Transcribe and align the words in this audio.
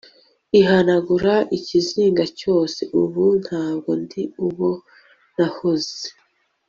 ihanagura 0.59 1.33
ikizinga 1.57 2.23
cyose, 2.39 2.81
ubu 3.01 3.23
ntabwo 3.45 3.89
ndi 4.01 4.21
uwo 4.45 4.71
nahoze 5.35 5.99